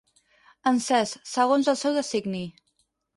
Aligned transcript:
Encès, 0.69 1.13
segons 1.33 1.69
el 1.73 1.77
seu 1.83 1.93
designi. 1.99 2.41